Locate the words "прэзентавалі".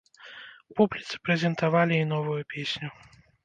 1.29-1.95